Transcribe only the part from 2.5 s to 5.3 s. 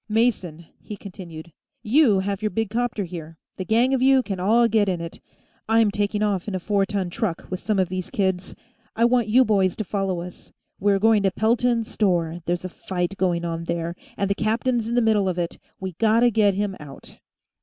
'copter here; the gang of you can all get in it.